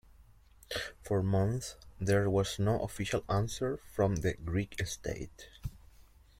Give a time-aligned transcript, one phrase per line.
[1.03, 5.47] For months there was no official answer from the Greek state.